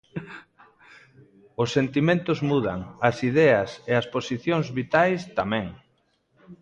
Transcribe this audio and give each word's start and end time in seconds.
Os 1.61 1.69
sentimentos 1.77 2.39
mudan, 2.49 2.79
as 3.09 3.17
ideas 3.29 3.69
e 3.91 3.93
as 4.01 4.09
posicións 4.15 4.67
vitais 4.77 5.19
tamén. 5.39 5.67